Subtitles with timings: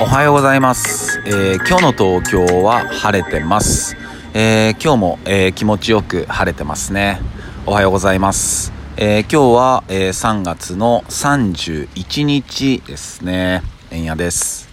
[0.00, 3.96] おはようございます、えー今日の東京は晴れてます、
[4.32, 7.20] えー今日も、えー気持ちよく晴れてますね。
[7.66, 13.64] おはようございます、え今日は、え3月の31日ですね。
[13.90, 14.68] 円谷です。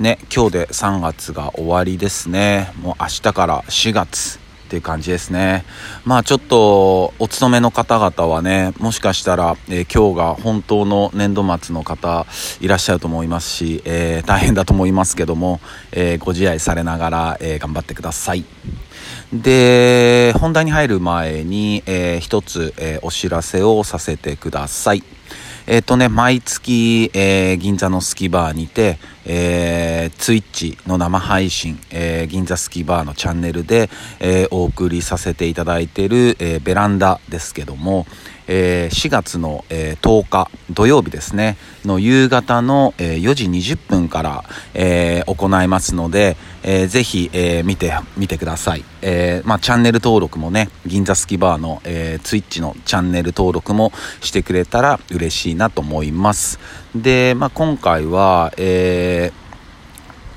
[0.00, 2.70] ね今日で3月が終わりですね。
[2.82, 4.47] もう明日から4月。
[4.68, 5.64] っていう感じですね。
[6.04, 12.26] まあちょっとお勤めの方々はね、もしかしたら、えー今日が本当の年度末の方
[12.60, 18.44] いらっしゃると思いますし、えー大変だと思いますけども、えーご自愛されながら、え頑張ってください。
[19.32, 25.02] で、本題に入る前に、えー一つ、えお知らせをさせてください。
[25.70, 38.06] えっ、とね、毎月、えー銀座のスキバーにて、えー、ツイッチの生配信、えー銀座スキバーのチャンネルで、えーお送りさせていただいている、えーベランダですけども、
[38.48, 41.56] えー4月の、えー10日土曜日ですね。
[41.84, 44.44] の夕方の、えー4時20分から、
[44.74, 56.58] えー行いますので、えーぜひ、えー見て見てください、えーまあ、チャンネル登録もね銀座スキバーの、えー、ツイッチのチャンネル登録もしてくれたら嬉しいなと思います。
[56.94, 59.37] で、まあ、今回は、えー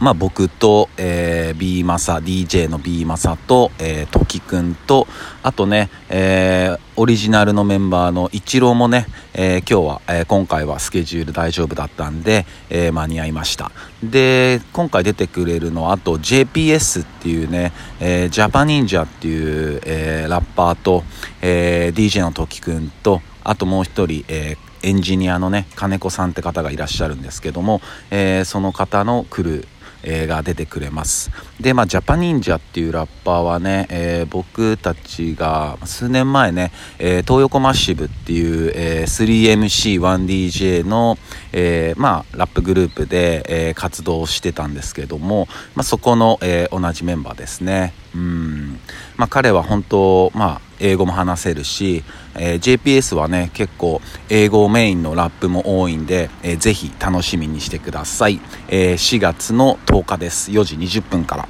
[0.00, 5.06] まあ、僕と、えー、B マサ DJ の B マサと、えー、トキくんと
[5.42, 13.72] あとね、えーオリジナルのメンバーのイチローもね、えー今日は、えー今回はスケジュール大丈夫だったんで、えー間に合いました。
[14.02, 21.04] で今回出てくれるのはあと JPS っていうね、えージャパニンジャっていう、えーラッパーと、
[21.42, 29.66] えー DJ のトキくんとあともう一人、えーエンジニアのね金子さんって方がいらっしゃるんですけども、えーその方のクルー
[30.02, 31.30] えーが出てくれます。
[31.60, 41.18] でまあジャパニンジャっていうラッパーはね、えー僕たちが数年前ね、えー東横マッシブっていう、えー 3MC1DJ の、
[41.52, 47.92] えーまあラップグループで、えー活動してたんですけども、まあ、そこの、えー同じメンバーですね。
[48.14, 48.80] うん。
[49.16, 52.04] まあ彼は本当まあ英語も話せるし、
[52.34, 60.50] え JPS はね結構英語メインのラップも多いんで、えーぜひ楽しみにしてください、え4月の10日です。
[60.50, 61.48] 4時20分から。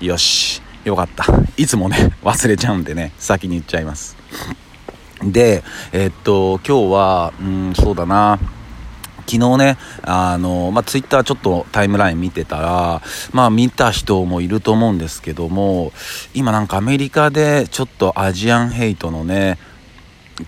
[0.00, 0.62] よし。
[0.84, 1.24] よかった。
[1.56, 4.16] いつもね 忘れちゃうんでね先に言っちゃいます。
[5.22, 5.62] で
[5.92, 8.38] えっと今日はうんそうだな。
[9.30, 13.00] 昨日ね、あの、まあ、ツイッターちょっとタイムライン見てたら、
[13.32, 15.92] まあ、見た人もいると思うんですけども、
[16.34, 19.58] 今なんかアメリカでちょっとアジアンヘイトのね、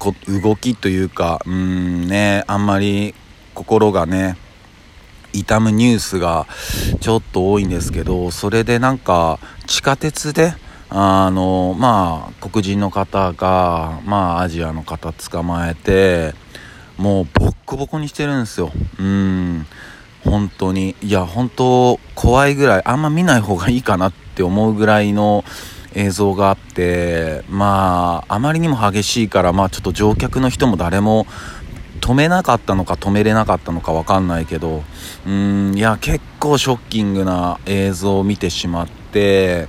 [0.00, 3.14] こ動きというか、うんね、あんまり
[3.54, 4.36] 心がね、
[5.32, 6.48] 痛むニュースが
[7.00, 9.38] ちょっと多いんですけど、それでなんか
[9.68, 10.54] 地下鉄で、
[10.90, 16.34] あの、まあ、黒人の方が、まあ、アジアの方捕まえて、
[17.02, 18.70] もうボッコボコにしてるんですよ。
[19.00, 19.66] うん。
[20.24, 20.94] 本当に。
[21.02, 25.44] いや、本当怖いぐらい、あんま見ない方がいいかなって思うぐらいの
[25.94, 31.26] 映像があって、まあ、あまりにも激しいから、まあちょっと乗客の人も誰も
[32.00, 34.84] 止めなかったのか止めれなかったのかわかんないけど、
[35.26, 39.66] うん、いや、結構ショッキングな映像を見てしまって、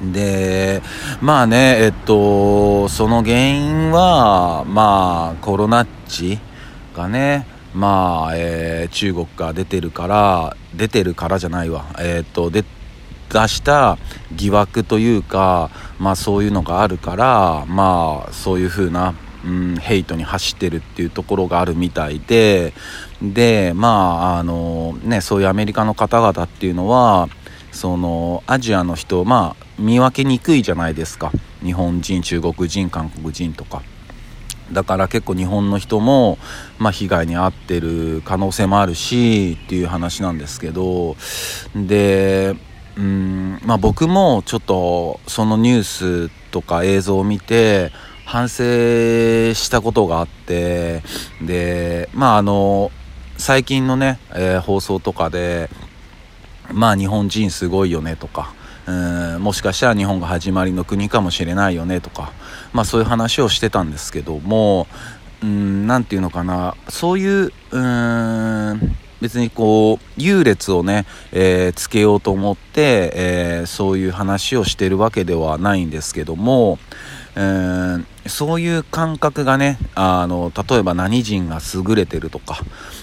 [0.00, 0.80] で、
[1.20, 6.38] まあね、えっと、その原因は、まあ、コロナっち
[6.94, 12.64] がね、まあ、えー中国が出てるから、出てるからじゃないわ、えっと、で、
[13.28, 13.98] 出した
[14.34, 19.14] 疑惑というか、まあそういうのがあるから、まあそういう風な、
[19.44, 22.72] うん、ヘイトに走ってるっていうところがあるみたいで、
[23.20, 27.28] で、まあ、あの、ね、そういうアメリカの方々っていうのは、
[27.72, 31.32] そのアジアの人まあ見分けにくいじゃないですか。
[31.62, 33.82] 日本人中国人韓国人とか。
[34.72, 36.38] だから結構日本の人も、
[36.78, 41.16] まあ、被害に遭ってる可能性もあるしっていう話なんですけど
[41.74, 42.56] で
[42.96, 45.82] うんまあ僕もちょっとそのニュー
[46.28, 47.92] スとか映像を見て
[48.24, 48.64] 反省
[49.54, 51.02] したことがあって
[51.40, 52.90] でまああの
[53.38, 55.68] 最近のね、えー放送とかで
[56.72, 58.54] まあ日本人すごいよねとか、
[59.40, 62.32] もしかしたら日本が始まりの国かもしれないよねとか、
[62.72, 64.86] まあそういう話をしてたんですけども、
[65.42, 76.78] うん、なんていうのかな、そういう、うん、別にこう、優劣をね、えーつけようと思って、えーそういう話をしてるわけではないんですけども、
[77.34, 82.60] うんそういう感覚がねあの例えば何人が優れてるとか、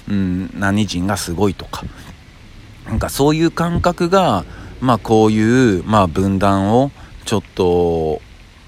[0.10, 1.84] うん、何人がすごいとか
[2.86, 4.44] なんかそういう感覚が、
[4.84, 6.92] まあこういう、まあ分断を
[7.24, 8.22] ちょっと、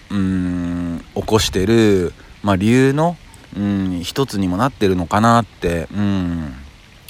[0.09, 3.17] うん、起こしてる、まあ理由の、
[3.57, 6.53] うん、一つにもなってるのかなって、うん、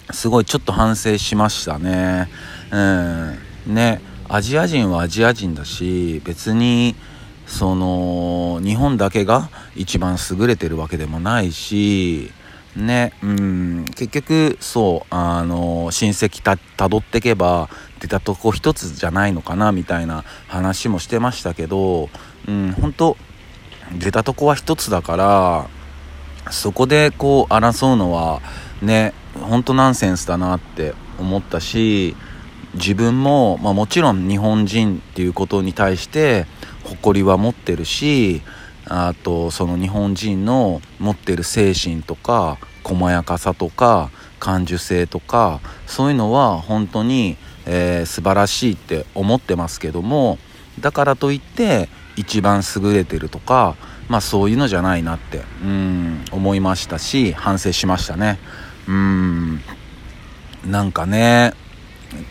[0.09, 2.29] すごいちょっと反省しましたね。
[2.71, 3.37] うん。
[3.75, 6.95] ね、アジア人はアジア人だし、別に、
[7.45, 12.31] その、日本だけが一番優れてるわけでもないし、
[12.75, 17.69] ね、うん、結局、そう、あの、親戚た、どってけば、
[17.99, 22.09] 出たとこ一つじゃないのかな、みたいな話もしてましたけど、
[22.47, 23.17] うん、本当
[23.93, 25.67] 出たとこは一つだから、
[26.51, 28.41] そこでこう争うのは、
[28.81, 32.15] ね、本当ナンセンスだなって思ったし、
[32.75, 36.45] 自分も、まあ、もちろん日本人っていうことに対して
[36.83, 38.41] 誇りは持ってるし
[38.87, 50.37] あとその日本人の持ってる精神とか細やかさとか感受性とかそういうのは本当に、えー、素晴らしいって思ってますけども
[50.79, 53.75] だからといって一番優れてるとか
[54.07, 58.37] まあそういうのじゃないなってうん思いましたし反省しましたね。
[58.87, 59.61] うん。
[60.65, 61.53] なんかね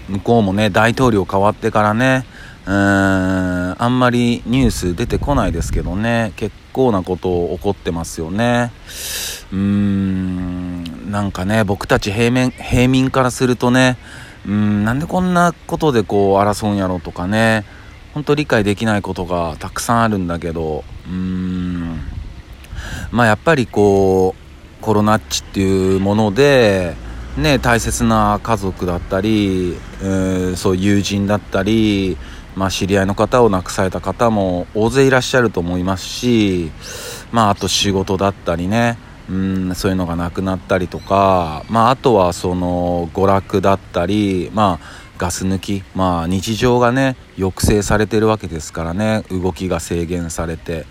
[0.09, 2.25] 向こうもね大統領変わってからね
[2.67, 3.83] うーん。
[3.83, 6.33] あんまりニュース出てこないですけどね。
[6.37, 8.73] 結構なこと起こってますよね。
[9.53, 11.11] うーん。
[11.11, 13.97] なんかね僕たち平面平民からするとね
[14.47, 14.85] うん。
[14.85, 17.65] なんでこんなことでこう争うんやろとかね。
[18.15, 22.01] 本当理解できないことがたくさんあるんだけどうーん。
[23.11, 26.95] まあやっぱりこうコロナっちっていうもので
[27.37, 32.17] ね大切な家族だったり、えー、そう友人だったり
[32.57, 36.71] まあ、知り合いの方を亡くされた方も大勢いらっしゃると思いますし、
[37.33, 38.99] まあ、あと仕事だったりね、
[39.29, 50.87] うん、そういうのがなくなったりとか、まあ、あとはその娯楽だったり、まあ、ガス抜き、まあ、日常がね抑制されてるわけですからね動きが制限されて。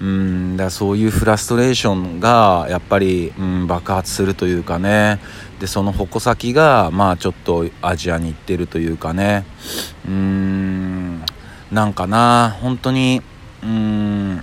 [0.00, 5.18] うんだそういうフラストレーションがやっぱり、うん、爆発するというかね。
[5.58, 9.44] でその矛先がまあちょっとアジアに行ってるというかね。
[10.06, 11.24] うーん
[11.72, 12.56] なんかな。
[12.60, 13.22] 本当に
[13.62, 14.42] うん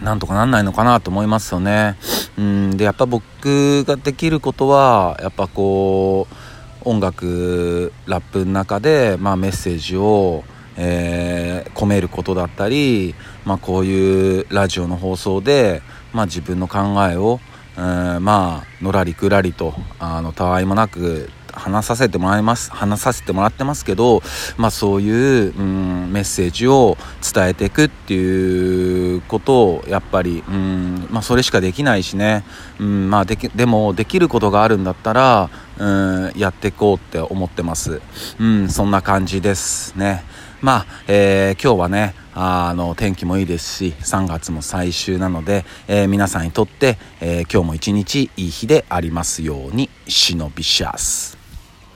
[0.00, 1.96] なんとかなんないのかなと思いますよね。
[2.36, 6.34] うんでやっぱ僕ができることはやっぱこう
[6.82, 10.44] 音楽ラップの中で、まあ、メッセージを
[10.82, 15.82] えー、込めることだったり、まあ、こういうラジオの放送で、
[16.14, 16.78] まあ、自分の考
[17.10, 17.38] えを、
[17.76, 24.22] えー、まあのらりくらりとあのたわいもなく話させてもらいます話させてもらってますけど、
[24.56, 26.96] まあ、そういう、うん、メッセージを
[27.32, 32.44] 伝えていくっていうことをやっぱり、うんまあ、それしかできないしね、
[32.78, 38.00] うんまあ、できでもできることがあるんだったら、うん、やっていこうって思ってます、
[38.38, 40.24] うん、そんな感じですね。
[40.60, 51.39] まあ、えー、今日はね、あの、天気もいいですし、3月も最終なので、えー、皆さんにとって、えー、今日も一日いい日でありますように、シノビシャス。